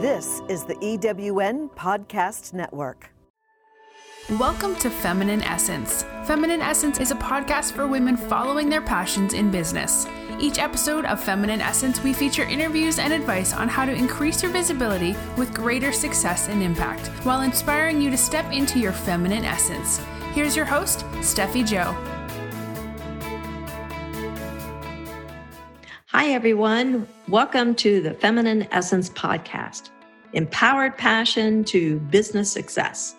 [0.00, 3.10] This is the EWN Podcast Network.
[4.38, 6.06] Welcome to Feminine Essence.
[6.24, 10.06] Feminine Essence is a podcast for women following their passions in business.
[10.40, 14.52] Each episode of Feminine Essence, we feature interviews and advice on how to increase your
[14.52, 20.00] visibility with greater success and impact, while inspiring you to step into your feminine essence.
[20.32, 21.94] Here's your host, Steffi Joe.
[26.12, 27.06] Hi, everyone.
[27.28, 29.90] Welcome to the Feminine Essence Podcast
[30.32, 33.14] Empowered Passion to Business Success,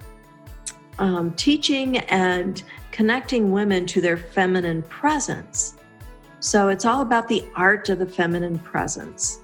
[1.00, 2.62] um, teaching and
[2.92, 5.75] connecting women to their feminine presence.
[6.40, 9.42] So it's all about the art of the feminine presence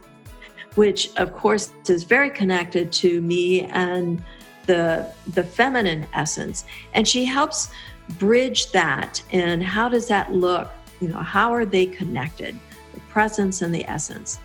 [0.75, 4.23] which of course is very connected to me and
[4.65, 7.69] the the feminine essence and she helps
[8.19, 10.71] bridge that and how does that look?
[11.01, 12.57] You know how are they connected?
[12.93, 14.39] The presence and the essence.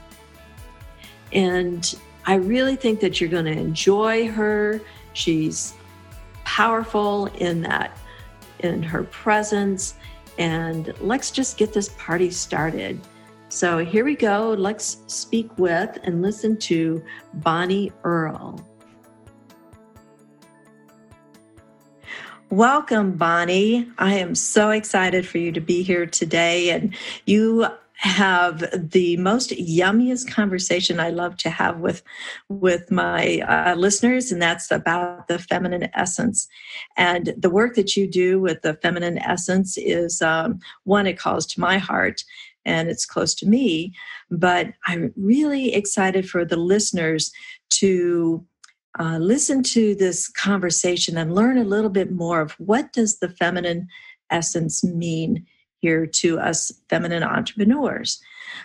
[1.32, 1.94] And
[2.26, 4.80] i really think that you're going to enjoy her.
[5.12, 5.74] She's
[6.44, 7.96] powerful in that
[8.60, 9.94] in her presence.
[10.38, 13.00] And let's just get this party started.
[13.48, 14.54] So here we go.
[14.58, 17.02] Let's speak with and listen to
[17.34, 18.67] Bonnie Earl.
[22.50, 23.86] Welcome, Bonnie.
[23.98, 26.70] I am so excited for you to be here today.
[26.70, 27.66] And you
[27.96, 32.02] have the most yummiest conversation I love to have with
[32.48, 36.48] with my uh, listeners, and that's about the feminine essence.
[36.96, 41.44] And the work that you do with the feminine essence is um, one it calls
[41.48, 42.24] to my heart,
[42.64, 43.92] and it's close to me.
[44.30, 47.30] But I'm really excited for the listeners
[47.72, 48.42] to
[48.98, 53.28] uh, listen to this conversation and learn a little bit more of what does the
[53.28, 53.88] feminine
[54.30, 55.46] essence mean
[55.80, 58.20] here to us feminine entrepreneurs.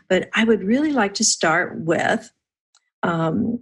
[0.09, 2.31] But I would really like to start with
[3.03, 3.59] um,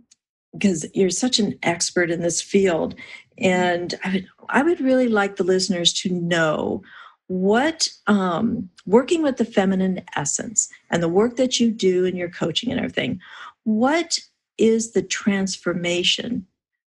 [0.53, 2.95] because you're such an expert in this field,
[3.37, 6.83] and I would I would really like the listeners to know
[7.27, 12.29] what um, working with the feminine essence and the work that you do in your
[12.29, 13.21] coaching and everything
[13.63, 14.19] what
[14.57, 16.45] is the transformation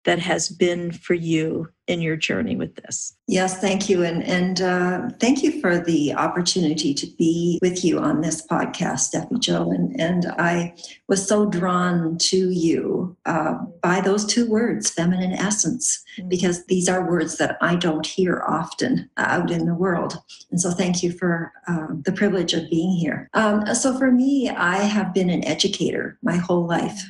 [0.04, 3.16] that has been for you in your journey with this.
[3.26, 4.04] Yes, thank you.
[4.04, 9.12] And, and uh, thank you for the opportunity to be with you on this podcast,
[9.12, 9.70] Steffi Joe.
[9.72, 10.74] And, and I
[11.08, 16.28] was so drawn to you uh, by those two words, feminine essence, mm-hmm.
[16.28, 20.16] because these are words that I don't hear often out in the world.
[20.50, 23.28] And so thank you for uh, the privilege of being here.
[23.34, 27.03] Um, so for me, I have been an educator my whole life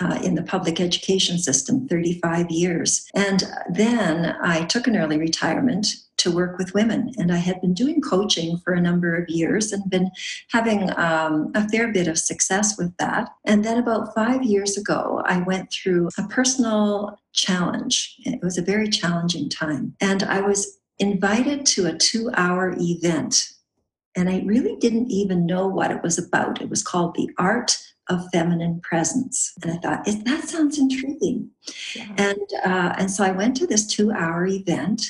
[0.00, 3.08] uh, in the public education system 35 years.
[3.14, 5.86] And then I took an early retirement
[6.16, 7.12] to work with women.
[7.18, 10.10] And I had been doing coaching for a number of years and been
[10.50, 13.30] having um, a fair bit of success with that.
[13.44, 18.16] And then about five years ago, I went through a personal challenge.
[18.24, 19.94] It was a very challenging time.
[20.00, 23.50] And I was invited to a two hour event.
[24.16, 26.62] And I really didn't even know what it was about.
[26.62, 27.76] It was called The Art
[28.08, 29.52] of feminine presence.
[29.62, 31.50] And I thought, that sounds intriguing.
[31.94, 32.08] Yeah.
[32.16, 35.02] And, uh, and so I went to this two hour event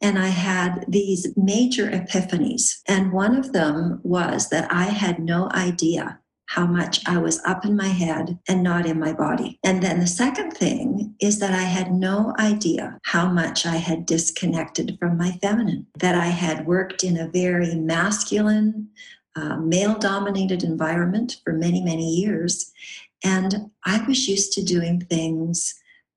[0.00, 2.80] and I had these major epiphanies.
[2.86, 7.64] And one of them was that I had no idea how much I was up
[7.64, 9.58] in my head and not in my body.
[9.64, 14.06] And then the second thing is that I had no idea how much I had
[14.06, 18.90] disconnected from my feminine, that I had worked in a very masculine,
[19.36, 22.72] uh, male dominated environment for many, many years.
[23.22, 25.74] And I was used to doing things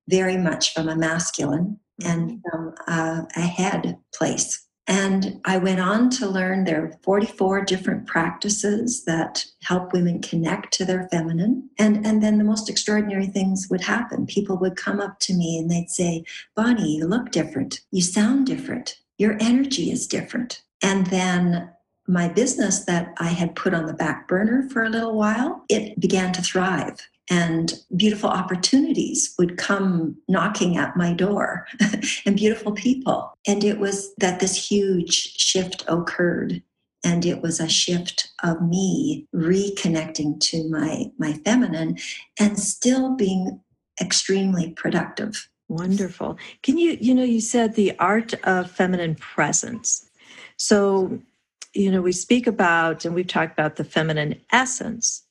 [0.08, 2.50] very much from a masculine and mm-hmm.
[2.50, 4.66] from a, a head place.
[4.88, 10.74] And I went on to learn there are 44 different practices that help women connect
[10.74, 11.70] to their feminine.
[11.78, 14.26] And, and then the most extraordinary things would happen.
[14.26, 16.26] People would come up to me and they'd say,
[16.56, 17.82] Bonnie, you look different.
[17.92, 18.98] You sound different.
[19.20, 20.64] Your energy is different.
[20.82, 21.70] And then
[22.10, 26.00] my business that I had put on the back burner for a little while, it
[26.00, 31.68] began to thrive and beautiful opportunities would come knocking at my door
[32.26, 33.34] and beautiful people.
[33.48, 36.64] And it was that this huge shift occurred.
[37.04, 41.98] And it was a shift of me reconnecting to my, my feminine
[42.40, 43.62] and still being
[44.02, 45.50] extremely productive.
[45.70, 46.38] Wonderful.
[46.64, 50.10] Can you, you know, you said the art of feminine presence.
[50.58, 51.22] So,
[51.74, 55.24] you know, we speak about, and we've talked about the feminine essence,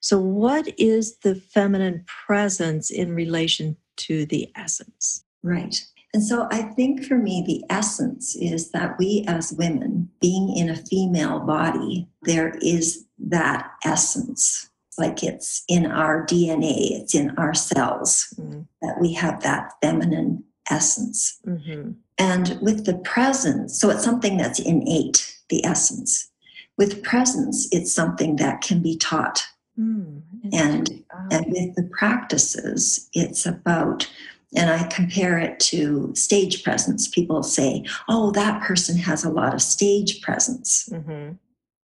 [0.00, 5.24] so, what is the feminine presence in relation to the essence?
[5.42, 5.76] Right.
[6.12, 10.68] And so I think for me, the essence is that we as women, being in
[10.68, 14.70] a female body, there is that essence.
[14.98, 18.62] Like it's in our DNA, it's in our cells, mm-hmm.
[18.82, 21.38] that we have that feminine essence.
[21.46, 21.92] Mm-hmm.
[22.18, 26.30] And with the presence, so it's something that's innate, the essence.
[26.78, 29.46] With presence, it's something that can be taught
[29.80, 34.10] Mm, and and with the practices, it's about
[34.56, 37.08] and I compare it to stage presence.
[37.08, 41.34] People say, "Oh, that person has a lot of stage presence," mm-hmm.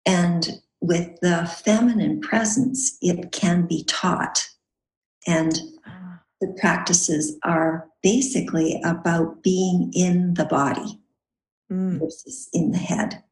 [0.05, 4.49] and with the feminine presence, it can be taught,
[5.27, 6.21] and ah.
[6.41, 10.99] the practices are basically about being in the body
[11.71, 11.99] mm.
[11.99, 13.23] versus in the head.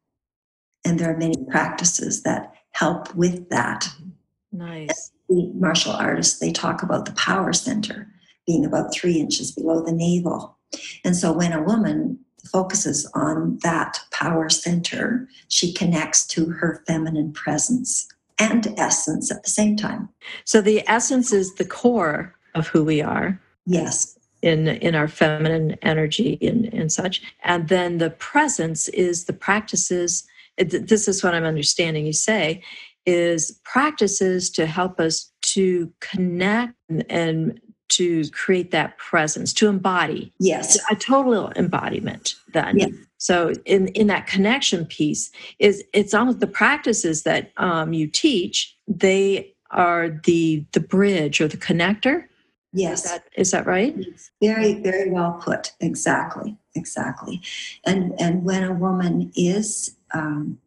[0.85, 3.81] And there are many practices that help with that.
[3.81, 4.57] Mm-hmm.
[4.57, 5.11] Nice.
[5.29, 8.07] The martial artists, they talk about the power center
[8.45, 10.57] being about three inches below the navel.
[11.03, 12.19] And so when a woman
[12.51, 18.07] focuses on that power center, she connects to her feminine presence
[18.37, 20.09] and essence at the same time.
[20.43, 23.39] So the essence is the core of who we are.
[23.65, 24.17] Yes.
[24.41, 27.21] In, in our feminine energy and, and such.
[27.43, 30.27] And then the presence is the practices.
[30.57, 32.63] This is what I'm understanding you say
[33.05, 36.73] is practices to help us to connect
[37.09, 37.59] and
[37.89, 40.33] to create that presence, to embody.
[40.39, 40.79] Yes.
[40.89, 42.79] A total embodiment then.
[42.79, 42.89] Yes.
[43.17, 48.75] So in, in that connection piece is it's almost the practices that um, you teach,
[48.87, 52.25] they are the the bridge or the connector.
[52.73, 53.05] Yes.
[53.05, 53.95] Is that, is that right?
[54.41, 55.73] Very, very well put.
[55.79, 56.57] Exactly.
[56.75, 57.41] Exactly.
[57.85, 60.57] And and when a woman is um,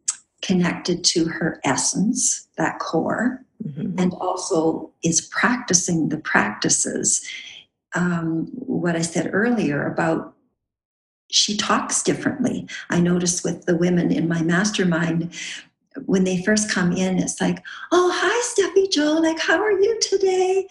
[0.41, 3.97] connected to her essence, that core, mm-hmm.
[3.99, 7.25] and also is practicing the practices.
[7.95, 10.35] Um, what I said earlier about
[11.29, 12.67] she talks differently.
[12.89, 15.33] I notice with the women in my mastermind,
[16.05, 19.99] when they first come in, it's like, oh, hi, Steffi Joe, like, how are you
[19.99, 20.67] today?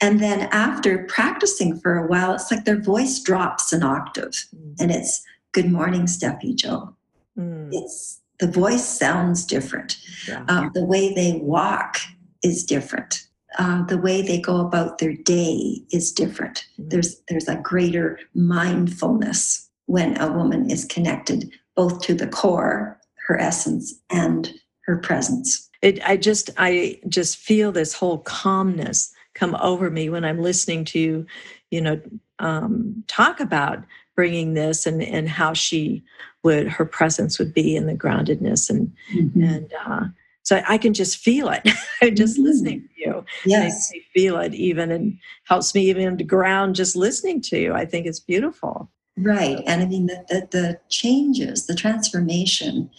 [0.00, 4.74] And then after practicing for a while, it's like their voice drops an octave mm.
[4.80, 6.94] and it's, good morning, Steffi Joe.
[7.38, 7.70] Mm.
[7.72, 9.96] It's the voice sounds different.
[10.26, 10.44] Yeah.
[10.48, 11.98] Um, the way they walk
[12.42, 13.26] is different.
[13.58, 16.66] Uh, the way they go about their day is different.
[16.78, 16.88] Mm-hmm.
[16.90, 23.38] There's there's a greater mindfulness when a woman is connected both to the core, her
[23.40, 24.52] essence, and
[24.82, 25.68] her presence.
[25.80, 30.84] It, I just I just feel this whole calmness come over me when I'm listening
[30.86, 31.24] to,
[31.70, 32.00] you know,
[32.40, 33.84] um, talk about
[34.18, 36.02] bringing this and and how she
[36.42, 39.44] would her presence would be in the groundedness and mm-hmm.
[39.44, 40.06] and uh,
[40.42, 41.62] so I can just feel it.
[42.16, 42.42] just mm-hmm.
[42.42, 43.92] listening to you yes.
[43.92, 47.74] makes feel it even and helps me even to ground just listening to you.
[47.74, 48.90] I think it's beautiful.
[49.16, 52.90] Right, and I mean the the, the changes, the transformation.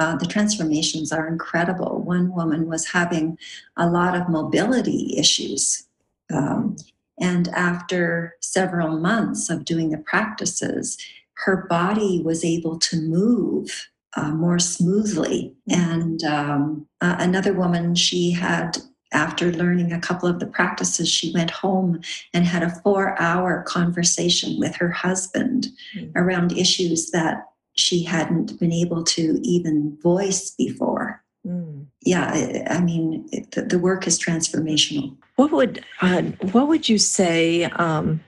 [0.00, 2.02] Uh, the transformations are incredible.
[2.02, 3.38] One woman was having
[3.76, 5.84] a lot of mobility issues.
[6.32, 6.74] Um,
[7.20, 10.98] and after several months of doing the practices,
[11.44, 15.54] her body was able to move uh, more smoothly.
[15.68, 18.78] And um, uh, another woman, she had,
[19.12, 22.00] after learning a couple of the practices, she went home
[22.32, 26.16] and had a four hour conversation with her husband mm-hmm.
[26.16, 27.44] around issues that
[27.76, 31.22] she hadn't been able to even voice before.
[31.46, 31.86] mm.
[32.02, 35.16] yeah, I mean, it, the, the, work is transformational.
[35.36, 36.22] What would uh,
[36.52, 38.20] what would you say um,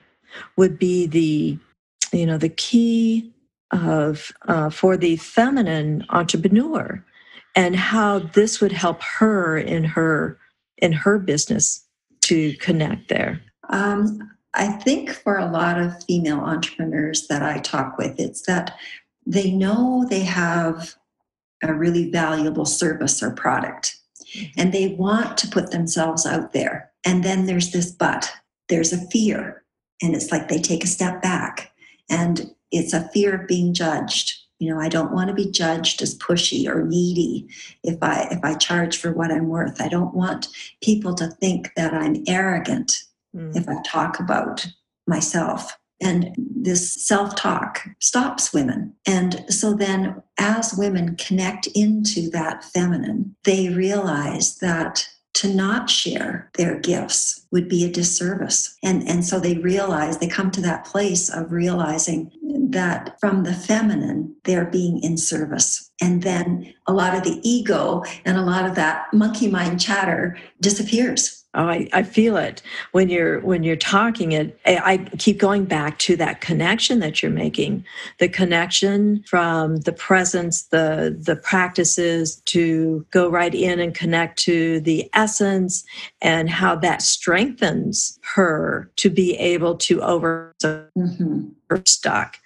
[0.57, 1.59] would be the
[2.13, 3.33] you know the key
[3.71, 7.05] of uh, for the feminine entrepreneur
[7.55, 10.39] and how this would help her in her
[10.79, 11.85] in her business
[12.23, 17.99] to connect there um, i think for a lot of female entrepreneurs that i talk
[17.99, 18.77] with it's that
[19.27, 20.95] they know they have
[21.63, 23.97] a really valuable service or product
[24.33, 24.61] mm-hmm.
[24.61, 28.31] and they want to put themselves out there and then there's this but.
[28.69, 29.65] There's a fear.
[30.03, 31.73] And it's like they take a step back.
[32.11, 34.35] And it's a fear of being judged.
[34.59, 37.47] You know i don't want to be judged as pushy or needy
[37.83, 39.83] if i if i charge for what i'm worth.
[39.83, 40.49] I don't want
[40.83, 43.03] people to think that i'm arrogant
[43.37, 43.55] mm.
[43.55, 44.67] if i talk about
[45.07, 45.77] myself.
[46.01, 48.95] And this self-talk stops women.
[49.07, 56.51] And so then as women connect into that feminine they realize that to not share
[56.55, 58.75] their gifts would be a disservice.
[58.83, 62.33] And, and so they realize, they come to that place of realizing
[62.71, 65.91] that from the feminine, they're being in service.
[66.01, 70.39] And then a lot of the ego and a lot of that monkey mind chatter
[70.63, 72.61] disappears Oh, I, I feel it
[72.93, 77.33] when you're when you're talking it I keep going back to that connection that you're
[77.33, 77.83] making
[78.19, 84.81] the connection from the presence the the practices to go right in and connect to
[84.81, 85.83] the essence
[86.21, 91.49] and how that strengthens her to be able to over mm-hmm.
[91.71, 92.37] her stuck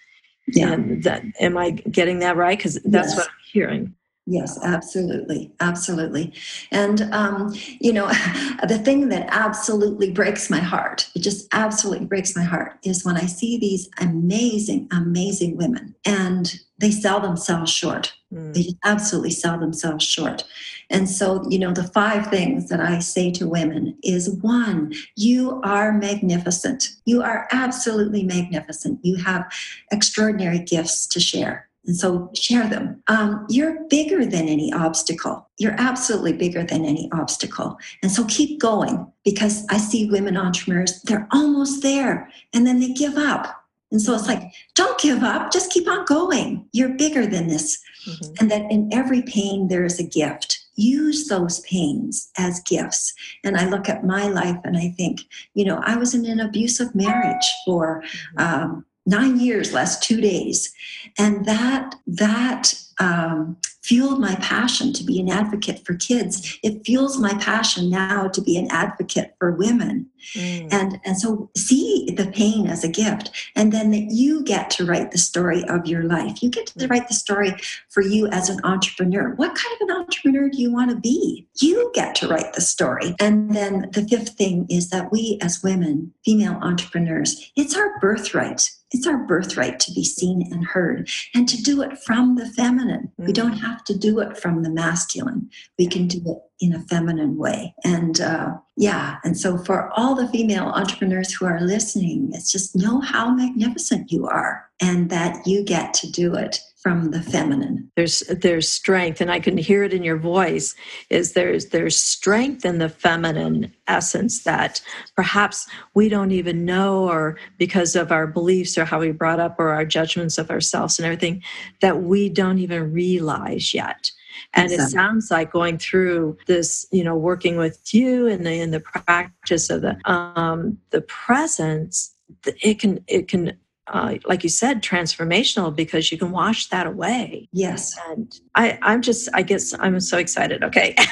[0.46, 0.72] yeah.
[0.72, 3.16] and that am I getting that right because that's yes.
[3.16, 3.94] what I'm hearing
[4.26, 5.50] Yes, absolutely.
[5.60, 6.32] Absolutely.
[6.70, 8.06] And, um, you know,
[8.68, 13.16] the thing that absolutely breaks my heart, it just absolutely breaks my heart, is when
[13.16, 18.14] I see these amazing, amazing women and they sell themselves short.
[18.32, 18.54] Mm.
[18.54, 20.44] They absolutely sell themselves short.
[20.90, 25.60] And so, you know, the five things that I say to women is one, you
[25.62, 26.90] are magnificent.
[27.04, 29.00] You are absolutely magnificent.
[29.02, 29.50] You have
[29.92, 31.69] extraordinary gifts to share.
[31.86, 33.02] And so share them.
[33.08, 35.48] Um, you're bigger than any obstacle.
[35.58, 37.78] You're absolutely bigger than any obstacle.
[38.02, 42.92] And so keep going because I see women entrepreneurs, they're almost there and then they
[42.92, 43.56] give up.
[43.90, 44.42] And so it's like,
[44.74, 46.68] don't give up, just keep on going.
[46.72, 47.82] You're bigger than this.
[48.06, 48.34] Mm-hmm.
[48.40, 50.58] And that in every pain, there is a gift.
[50.76, 53.12] Use those pains as gifts.
[53.44, 55.22] And I look at my life and I think,
[55.54, 58.02] you know, I was in an abusive marriage for
[58.38, 58.38] mm-hmm.
[58.38, 60.72] um, nine years last two days.
[61.18, 66.58] And that that um, fueled my passion to be an advocate for kids.
[66.62, 70.06] It fuels my passion now to be an advocate for women.
[70.36, 70.68] Mm.
[70.70, 73.30] and and so see the pain as a gift.
[73.56, 76.42] And then that you get to write the story of your life.
[76.42, 77.56] You get to write the story
[77.88, 79.30] for you as an entrepreneur.
[79.36, 81.48] What kind of an entrepreneur do you want to be?
[81.62, 83.14] You get to write the story.
[83.18, 88.70] And then the fifth thing is that we as women female entrepreneurs it's our birthright
[88.92, 93.12] it's our birthright to be seen and heard and to do it from the feminine.
[93.12, 93.26] Mm-hmm.
[93.26, 95.48] We don't have to do it from the masculine.
[95.78, 97.74] We can do it in a feminine way.
[97.84, 102.76] And uh, yeah, and so for all the female entrepreneurs who are listening, it's just
[102.76, 107.90] know how magnificent you are and that you get to do it from the feminine.
[107.96, 110.74] There's there's strength, and I can hear it in your voice.
[111.10, 114.80] Is there's there's strength in the feminine essence that
[115.14, 119.56] perhaps we don't even know, or because of our beliefs or how we brought up,
[119.58, 121.42] or our judgments of ourselves and everything,
[121.80, 124.10] that we don't even realize yet.
[124.54, 124.86] And exactly.
[124.86, 128.80] it sounds like going through this, you know, working with you and the in the
[128.80, 133.58] practice of the um, the presence, it can it can
[133.90, 137.48] uh, like you said, transformational because you can wash that away.
[137.52, 137.94] Yes.
[138.08, 140.64] And I, I'm just, I guess I'm so excited.
[140.64, 140.96] Okay.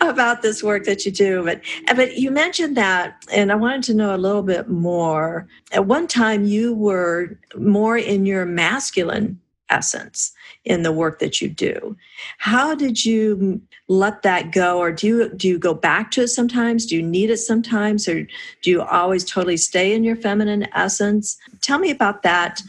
[0.00, 1.44] about this work that you do.
[1.44, 1.60] But,
[1.94, 5.46] but you mentioned that, and I wanted to know a little bit more.
[5.72, 9.40] At one time, you were more in your masculine
[9.70, 10.32] essence
[10.64, 11.96] in the work that you do.
[12.38, 16.28] How did you let that go or do you do you go back to it
[16.28, 16.86] sometimes?
[16.86, 18.26] Do you need it sometimes or
[18.62, 21.38] do you always totally stay in your feminine essence?
[21.60, 22.60] Tell me about that,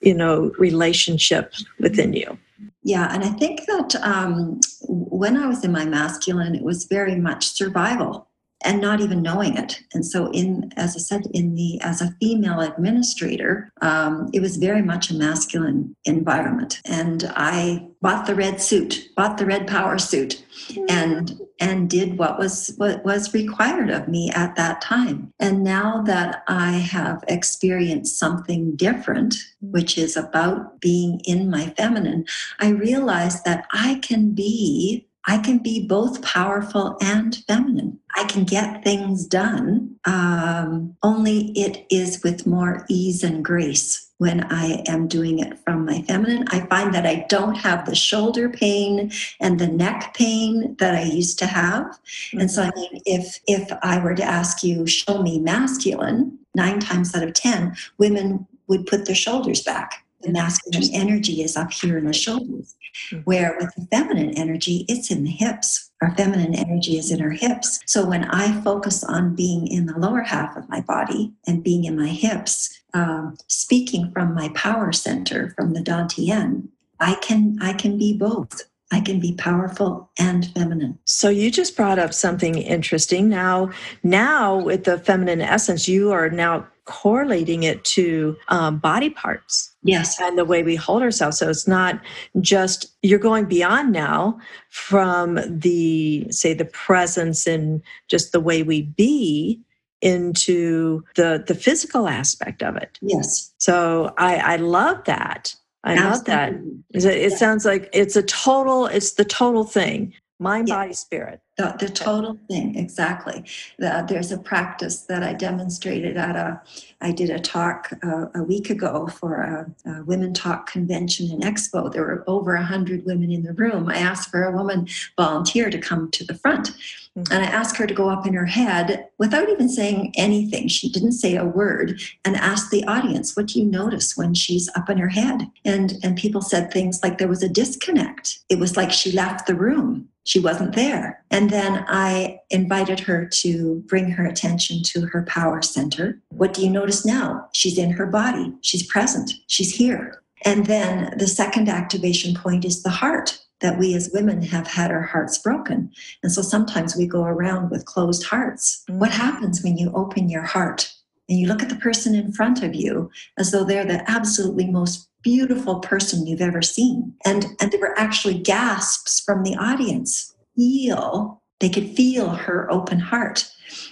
[0.00, 2.38] you know, relationship within you.
[2.84, 7.14] Yeah, and I think that um, when I was in my masculine, it was very
[7.14, 8.28] much survival.
[8.64, 9.80] And not even knowing it.
[9.92, 14.56] And so, in as I said, in the as a female administrator, um, it was
[14.56, 19.98] very much a masculine environment, and I bought the red suit, bought the red power
[19.98, 20.44] suit,
[20.88, 25.32] and and did what was what was required of me at that time.
[25.38, 32.24] And now that I have experienced something different, which is about being in my feminine,
[32.58, 38.00] I realize that I can be I can be both powerful and feminine.
[38.14, 44.44] I can get things done, um, only it is with more ease and grace when
[44.52, 46.44] I am doing it from my feminine.
[46.48, 49.10] I find that I don't have the shoulder pain
[49.40, 51.86] and the neck pain that I used to have.
[51.86, 52.40] Mm-hmm.
[52.40, 56.80] And so, I mean, if if I were to ask you, show me masculine, nine
[56.80, 61.72] times out of ten, women would put their shoulders back the masculine energy is up
[61.72, 62.74] here in the shoulders,
[63.10, 63.22] mm-hmm.
[63.22, 65.90] where with the feminine energy, it's in the hips.
[66.00, 67.80] Our feminine energy is in our hips.
[67.86, 71.84] So when I focus on being in the lower half of my body and being
[71.84, 76.68] in my hips, um, speaking from my power center, from the Dantian,
[77.00, 78.62] I can I can be both.
[78.92, 80.98] I can be powerful and feminine.
[81.04, 83.28] So you just brought up something interesting.
[83.28, 83.70] Now,
[84.02, 89.74] now with the feminine essence, you are now correlating it to um, body parts.
[89.82, 90.20] Yes.
[90.20, 91.38] And the way we hold ourselves.
[91.38, 92.00] So it's not
[92.40, 98.82] just, you're going beyond now from the, say, the presence and just the way we
[98.82, 99.60] be
[100.02, 102.98] into the the physical aspect of it.
[103.00, 103.54] Yes.
[103.58, 105.54] So I, I love that.
[105.84, 106.54] I love that.
[106.90, 110.76] It, it sounds like it's a total, it's the total thing mind, yeah.
[110.76, 111.40] body, spirit.
[111.58, 113.44] The, the total thing, exactly.
[113.78, 116.62] The, there's a practice that I demonstrated at a,
[117.02, 121.42] I did a talk uh, a week ago for a, a, Women Talk convention and
[121.42, 121.92] expo.
[121.92, 123.88] There were over 100 women in the room.
[123.90, 126.70] I asked for a woman volunteer to come to the front.
[127.18, 127.30] Mm-hmm.
[127.30, 130.68] And I asked her to go up in her head without even saying anything.
[130.68, 134.70] She didn't say a word and asked the audience, What do you notice when she's
[134.74, 135.50] up in her head?
[135.66, 138.38] And, and people said things like there was a disconnect.
[138.48, 141.24] It was like she left the room she wasn't there.
[141.30, 146.20] And then I invited her to bring her attention to her power center.
[146.30, 147.48] What do you notice now?
[147.52, 150.22] She's in her body, she's present, she's here.
[150.44, 154.90] And then the second activation point is the heart that we as women have had
[154.90, 155.90] our hearts broken.
[156.22, 158.82] And so sometimes we go around with closed hearts.
[158.88, 159.14] What mm.
[159.14, 160.92] happens when you open your heart
[161.28, 164.66] and you look at the person in front of you as though they're the absolutely
[164.66, 167.14] most beautiful person you've ever seen.
[167.24, 170.34] And, and there were actually gasps from the audience.
[170.56, 173.50] Feel, they could feel her open heart.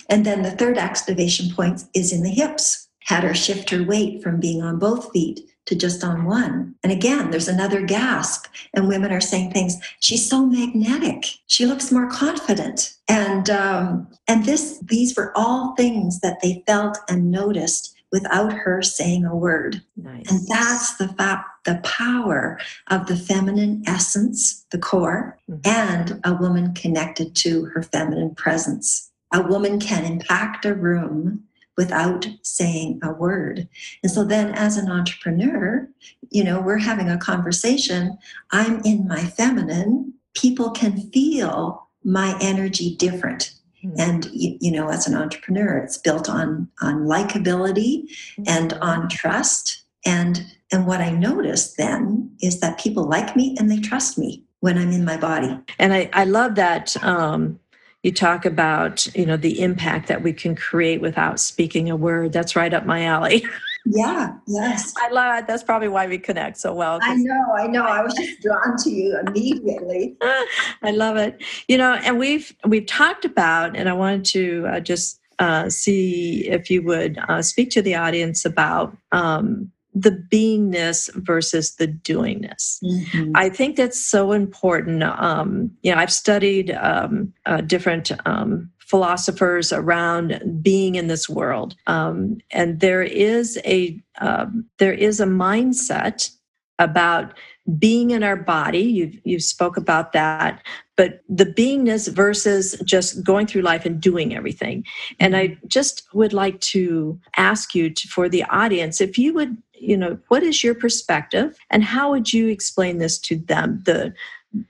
[0.08, 2.88] And then the third activation point is in the hips.
[3.04, 6.74] Had her shift her weight from being on both feet to just on one.
[6.82, 9.76] And again, there's another gasp, and women are saying things.
[10.00, 11.26] She's so magnetic.
[11.46, 12.94] She looks more confident.
[13.08, 18.82] And um, and this these were all things that they felt and noticed without her
[18.82, 19.82] saying a word.
[19.96, 20.30] Nice.
[20.30, 25.60] And that's the fact, the power of the feminine essence, the core, mm-hmm.
[25.64, 29.10] and a woman connected to her feminine presence.
[29.32, 31.44] A woman can impact a room
[31.76, 33.68] without saying a word.
[34.02, 35.88] And so then as an entrepreneur,
[36.30, 38.18] you know, we're having a conversation.
[38.50, 40.12] I'm in my feminine.
[40.34, 43.52] People can feel my energy different.
[43.98, 48.42] And you, you, know, as an entrepreneur, it's built on on likability mm-hmm.
[48.46, 49.84] and on trust.
[50.04, 54.44] And and what I noticed then is that people like me and they trust me
[54.60, 55.58] when I'm in my body.
[55.78, 57.58] And I, I love that um,
[58.02, 62.32] you talk about you know the impact that we can create without speaking a word.
[62.32, 63.44] That's right up my alley.
[63.86, 64.92] Yeah, yes.
[64.98, 65.46] I love it.
[65.46, 66.98] That's probably why we connect so well.
[67.02, 67.84] I know, I know.
[67.84, 70.16] I was just drawn to you immediately.
[70.82, 71.42] I love it.
[71.68, 76.46] You know, and we've we've talked about, and I wanted to uh, just uh, see
[76.46, 82.82] if you would uh, speak to the audience about um, the beingness versus the doingness.
[82.84, 83.32] Mm-hmm.
[83.34, 85.02] I think that's so important.
[85.02, 91.76] Um, you know, I've studied um, uh, different um, philosophers around being in this world,
[91.86, 96.30] um, and there is a um, there is a mindset
[96.80, 97.38] about
[97.78, 98.80] being in our body.
[98.80, 100.60] You you spoke about that,
[100.96, 104.84] but the beingness versus just going through life and doing everything.
[105.20, 109.56] And I just would like to ask you to, for the audience if you would
[109.74, 114.12] you know what is your perspective and how would you explain this to them the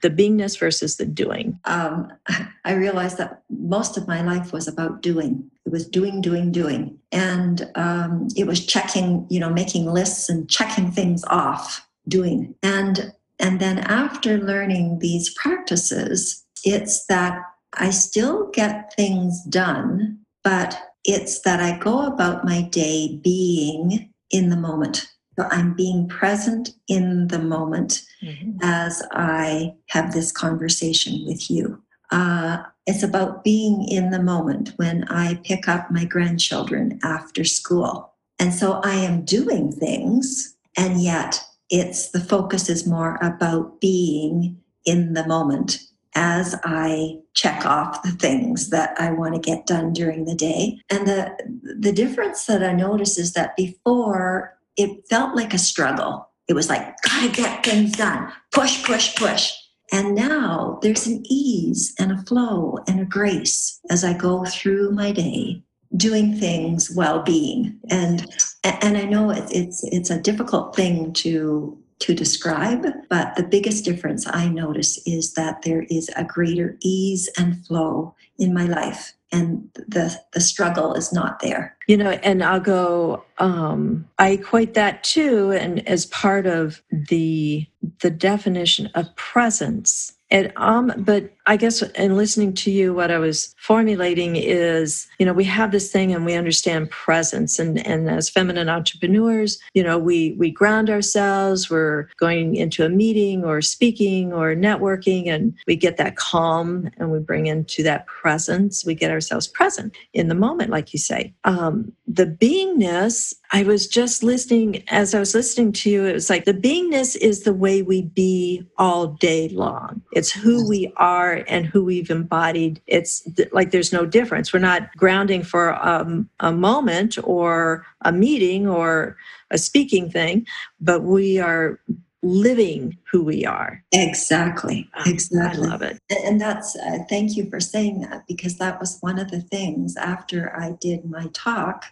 [0.02, 1.58] the beingness versus the doing?
[1.64, 2.12] Um,
[2.64, 5.50] I realized that most of my life was about doing.
[5.66, 10.48] It was doing, doing, doing, and um, it was checking, you know, making lists and
[10.48, 12.54] checking things off, doing.
[12.62, 17.40] And and then after learning these practices, it's that
[17.74, 24.50] I still get things done, but it's that I go about my day being in
[24.50, 25.06] the moment.
[25.50, 28.58] I'm being present in the moment mm-hmm.
[28.62, 31.82] as I have this conversation with you.
[32.10, 38.12] Uh, it's about being in the moment when I pick up my grandchildren after school.
[38.38, 44.58] And so I am doing things, and yet it's the focus is more about being
[44.84, 45.78] in the moment
[46.14, 50.80] as I check off the things that I want to get done during the day.
[50.90, 56.28] And the the difference that I notice is that before it felt like a struggle.
[56.48, 59.52] It was like, gotta get things done, push, push, push.
[59.92, 64.92] And now there's an ease and a flow and a grace as I go through
[64.92, 65.62] my day
[65.96, 67.78] doing things well being.
[67.90, 68.26] And
[68.62, 73.84] and I know it's it's it's a difficult thing to to describe, but the biggest
[73.84, 79.12] difference I notice is that there is a greater ease and flow in my life
[79.32, 81.76] and the the struggle is not there.
[81.86, 87.66] You know and i'll go um i equate that too and as part of the
[88.00, 93.18] the definition of presence and um, but I guess in listening to you, what I
[93.18, 98.08] was formulating is, you know, we have this thing and we understand presence, and and
[98.08, 101.68] as feminine entrepreneurs, you know, we we ground ourselves.
[101.68, 107.10] We're going into a meeting or speaking or networking, and we get that calm, and
[107.10, 108.84] we bring into that presence.
[108.84, 111.34] We get ourselves present in the moment, like you say.
[111.44, 116.30] Um, the beingness I was just listening, as I was listening to you, it was
[116.30, 120.02] like the beingness is the way we be all day long.
[120.12, 122.80] It's who we are and who we've embodied.
[122.86, 124.52] It's th- like there's no difference.
[124.52, 129.16] We're not grounding for um, a moment or a meeting or
[129.50, 130.46] a speaking thing,
[130.80, 131.80] but we are
[132.22, 133.82] living who we are.
[133.92, 134.88] Exactly.
[135.06, 135.66] Exactly.
[135.66, 135.98] I love it.
[136.24, 139.96] And that's, uh, thank you for saying that because that was one of the things
[139.96, 141.86] after I did my talk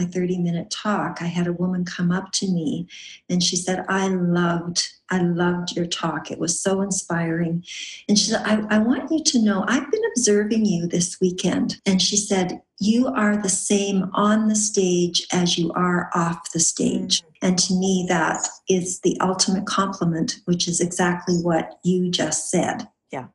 [0.00, 2.88] my 30 minute talk, I had a woman come up to me
[3.28, 6.30] and she said, I loved, I loved your talk.
[6.30, 7.64] It was so inspiring.
[8.08, 11.80] And she said, I, I want you to know I've been observing you this weekend.
[11.84, 16.60] And she said, You are the same on the stage as you are off the
[16.60, 17.20] stage.
[17.20, 17.26] Mm.
[17.42, 22.88] And to me, that is the ultimate compliment, which is exactly what you just said.
[23.12, 23.26] Yeah.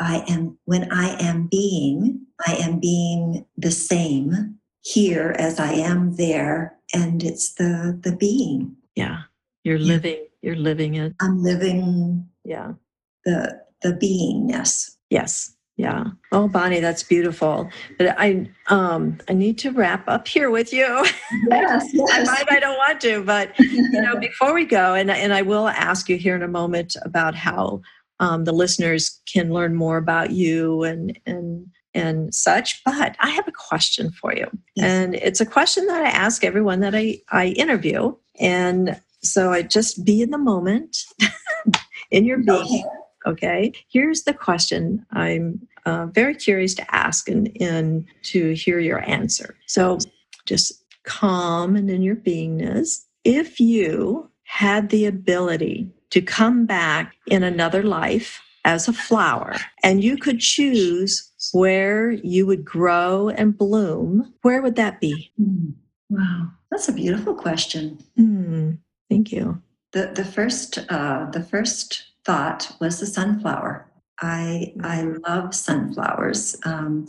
[0.00, 6.16] I am, when I am being, I am being the same here as I am
[6.16, 8.76] there, and it's the the being.
[8.94, 9.22] Yeah,
[9.64, 10.26] you're living.
[10.42, 11.14] You're living it.
[11.20, 12.28] I'm living.
[12.44, 12.72] Yeah.
[13.24, 14.96] The the beingness.
[15.10, 15.56] Yes.
[15.56, 15.56] Yes.
[15.76, 16.04] Yeah.
[16.30, 17.70] Oh, Bonnie, that's beautiful.
[17.96, 21.06] But I um I need to wrap up here with you.
[21.48, 22.10] Yes, yes.
[22.12, 25.40] I might I don't want to, but you know, before we go, and and I
[25.40, 27.80] will ask you here in a moment about how
[28.18, 32.82] um, the listeners can learn more about you and and and such.
[32.84, 34.46] But I have a question for you.
[34.76, 34.86] Yes.
[34.86, 38.14] And it's a question that I ask everyone that I, I interview.
[38.38, 41.04] And so I just be in the moment
[42.10, 42.88] in your being.
[43.26, 43.72] Okay.
[43.88, 49.56] Here's the question I'm uh, very curious to ask and, and to hear your answer.
[49.66, 49.98] So
[50.46, 53.04] just calm and in your beingness.
[53.24, 60.04] If you had the ability to come back in another life as a flower and
[60.04, 65.32] you could choose where you would grow and bloom, where would that be?
[65.40, 65.74] Mm.
[66.10, 67.98] Wow, that's a beautiful question.
[68.18, 68.78] Mm.
[69.08, 69.60] Thank you.
[69.92, 73.90] The the first uh, the first thought was the sunflower.
[74.20, 75.16] I I hmm.
[75.26, 76.56] love sunflowers.
[76.64, 77.06] Um,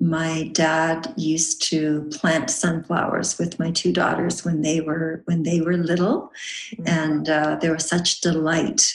[0.00, 5.60] my dad used to plant sunflowers with my two daughters when they were when they
[5.60, 6.32] were little,
[6.72, 6.82] mm-hmm.
[6.86, 8.94] and uh, there was such delight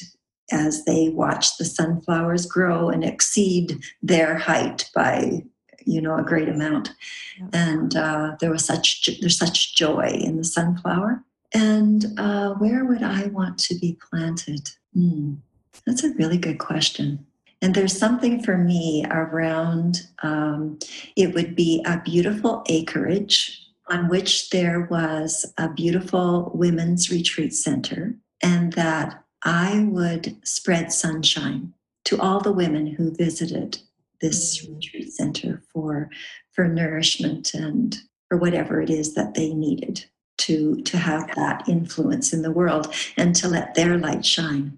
[0.51, 5.43] as they watch the sunflowers grow and exceed their height by
[5.85, 6.93] you know a great amount.
[7.37, 7.47] Yeah.
[7.53, 11.23] and uh, there was such there's such joy in the sunflower.
[11.53, 14.71] And uh, where would i want to be planted?
[14.95, 15.37] Mm,
[15.85, 17.25] that's a really good question.
[17.61, 20.77] And there's something for me around um,
[21.15, 28.15] it would be a beautiful acreage on which there was a beautiful women's retreat center
[28.41, 31.73] and that I would spread sunshine
[32.05, 33.79] to all the women who visited
[34.19, 34.75] this mm-hmm.
[34.75, 36.09] retreat center for
[36.51, 40.05] for nourishment and for whatever it is that they needed
[40.37, 44.77] to to have that influence in the world and to let their light shine.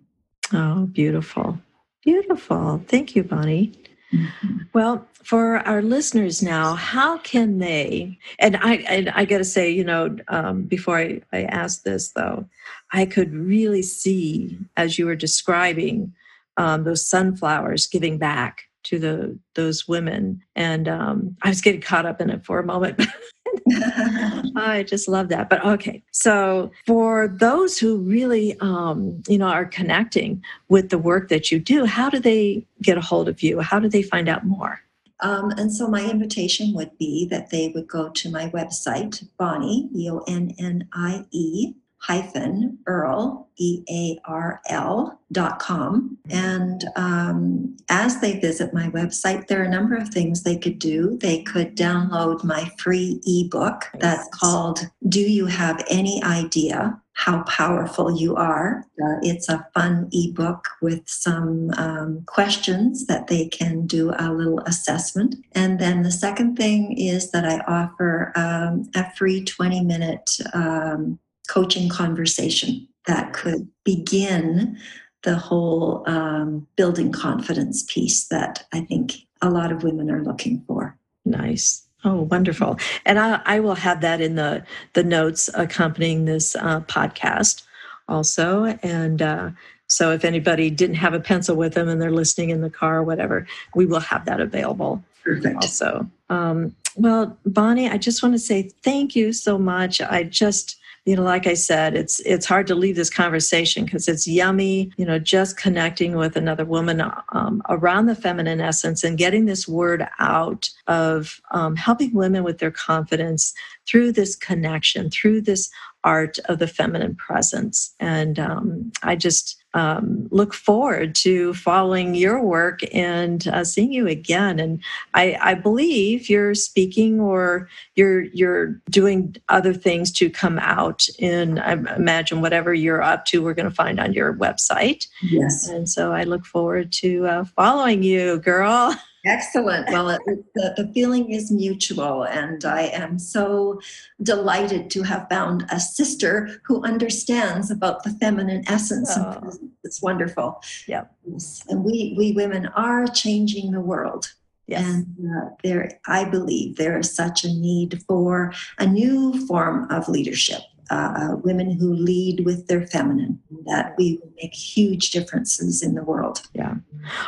[0.53, 1.59] Oh, beautiful.
[2.03, 2.83] Beautiful.
[2.87, 3.73] Thank you, Bonnie.
[4.13, 4.57] Mm-hmm.
[4.73, 8.17] Well, for our listeners now, how can they?
[8.39, 12.11] And I, and I got to say, you know, um, before I, I ask this
[12.11, 12.47] though,
[12.91, 16.13] I could really see as you were describing
[16.55, 20.41] um, those sunflowers giving back to the those women.
[20.55, 23.01] And um, I was getting caught up in it for a moment.
[24.55, 25.49] I just love that.
[25.49, 31.29] But okay, so for those who really, um, you know, are connecting with the work
[31.29, 33.59] that you do, how do they get a hold of you?
[33.59, 34.81] How do they find out more?
[35.19, 39.89] Um, and so my invitation would be that they would go to my website, Bonnie,
[39.95, 46.17] E O N N I E, hyphen Earl, E A R L dot com.
[46.29, 50.79] And um, as they visit my website, there are a number of things they could
[50.79, 51.17] do.
[51.17, 57.01] They could download my free ebook that's called Do You Have Any Idea?
[57.17, 58.85] How Powerful You Are.
[59.01, 64.59] Uh, it's a fun ebook with some um, questions that they can do a little
[64.67, 65.35] assessment.
[65.53, 71.17] And then the second thing is that I offer um, a free 20 minute um,
[71.47, 74.77] coaching conversation that could begin
[75.23, 80.63] the whole um, building confidence piece that I think a lot of women are looking
[80.67, 80.97] for.
[81.25, 81.83] Nice.
[82.03, 82.77] Oh, wonderful!
[83.05, 87.63] And I, I will have that in the the notes accompanying this uh, podcast,
[88.07, 88.65] also.
[88.83, 89.49] And uh,
[89.87, 92.97] so, if anybody didn't have a pencil with them and they're listening in the car
[92.97, 95.03] or whatever, we will have that available.
[95.23, 95.55] Perfect.
[95.55, 99.99] Also, um, well, Bonnie, I just want to say thank you so much.
[99.99, 100.76] I just
[101.07, 104.91] you know like i said it's it's hard to leave this conversation because it's yummy
[104.97, 109.67] you know just connecting with another woman um, around the feminine essence and getting this
[109.67, 113.53] word out of um, helping women with their confidence
[113.87, 115.71] through this connection through this
[116.03, 122.41] art of the feminine presence and um, i just um, look forward to following your
[122.41, 124.59] work and uh, seeing you again.
[124.59, 124.81] And
[125.13, 131.59] I, I, believe you're speaking or you're you're doing other things to come out in.
[131.59, 135.07] I imagine whatever you're up to, we're going to find on your website.
[135.21, 135.67] Yes.
[135.67, 138.95] And so I look forward to uh, following you, girl.
[139.25, 139.89] Excellent.
[139.89, 140.21] Well, it,
[140.55, 143.81] the, the feeling is mutual, and I am so
[144.21, 149.11] delighted to have found a sister who understands about the feminine essence.
[149.17, 149.51] Oh.
[149.83, 150.61] It's wonderful.
[150.87, 151.15] Yep.
[151.25, 151.63] Yes.
[151.67, 154.33] And we we women are changing the world.
[154.67, 154.85] Yes.
[154.85, 160.09] And uh, there, I believe there is such a need for a new form of
[160.09, 160.61] leadership.
[160.89, 166.03] Uh, women who lead with their feminine, that we will make huge differences in the
[166.03, 166.41] world.
[166.53, 166.75] Yeah.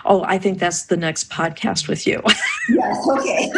[0.05, 2.21] Oh, I think that's the next podcast with you.
[2.69, 3.51] Yes, okay.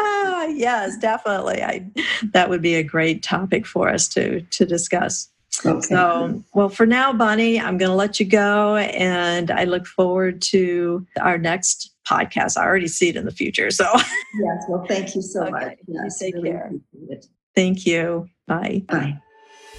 [0.00, 1.62] ah, yes, definitely.
[1.62, 1.84] I
[2.32, 5.28] that would be a great topic for us to to discuss.
[5.64, 5.80] okay.
[5.80, 10.40] So, well, for now, Bonnie, I'm going to let you go, and I look forward
[10.52, 12.56] to our next podcast.
[12.56, 13.70] I already see it in the future.
[13.70, 15.78] So, yes, well, thank you so Okay, much.
[15.88, 16.70] you take really care.
[17.56, 17.76] Appreciate it.
[17.76, 18.28] thank you.
[18.46, 18.82] Bye.
[18.88, 19.20] Bye.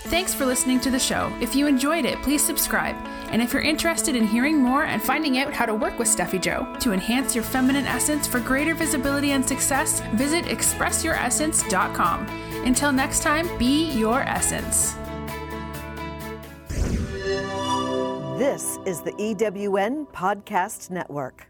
[0.07, 1.35] Thanks for listening to the show.
[1.41, 2.95] If you enjoyed it, please subscribe.
[3.29, 6.41] And if you're interested in hearing more and finding out how to work with Steffi
[6.41, 12.27] Joe to enhance your feminine essence for greater visibility and success, visit expressyouressence.com.
[12.63, 14.95] Until next time, be your essence.
[18.37, 21.47] This is the EWN Podcast Network.